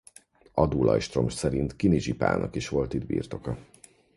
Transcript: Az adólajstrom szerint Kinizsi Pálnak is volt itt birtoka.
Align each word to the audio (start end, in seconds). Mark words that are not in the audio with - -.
Az 0.43 0.51
adólajstrom 0.53 1.29
szerint 1.29 1.75
Kinizsi 1.75 2.13
Pálnak 2.13 2.55
is 2.55 2.69
volt 2.69 2.93
itt 2.93 3.05
birtoka. 3.05 3.57